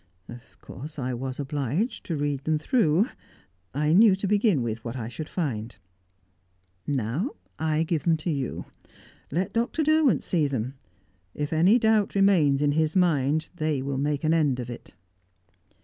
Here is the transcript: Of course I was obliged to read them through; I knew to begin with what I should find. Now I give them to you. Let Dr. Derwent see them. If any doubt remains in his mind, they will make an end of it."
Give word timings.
Of 0.27 0.59
course 0.61 0.97
I 0.97 1.13
was 1.13 1.39
obliged 1.39 2.05
to 2.07 2.17
read 2.17 2.43
them 2.45 2.57
through; 2.57 3.09
I 3.71 3.93
knew 3.93 4.15
to 4.15 4.25
begin 4.27 4.63
with 4.63 4.83
what 4.83 4.95
I 4.95 5.07
should 5.09 5.29
find. 5.29 5.77
Now 6.87 7.35
I 7.59 7.83
give 7.83 8.01
them 8.05 8.17
to 8.17 8.31
you. 8.31 8.65
Let 9.31 9.53
Dr. 9.53 9.83
Derwent 9.83 10.23
see 10.23 10.47
them. 10.47 10.73
If 11.35 11.53
any 11.53 11.77
doubt 11.77 12.15
remains 12.15 12.63
in 12.63 12.71
his 12.71 12.95
mind, 12.95 13.51
they 13.57 13.83
will 13.83 13.99
make 13.99 14.23
an 14.23 14.33
end 14.33 14.59
of 14.59 14.71
it." 14.71 14.95